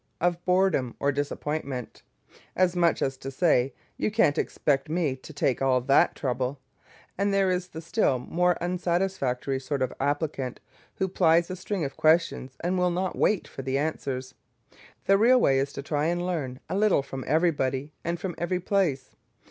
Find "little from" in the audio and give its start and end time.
16.75-17.23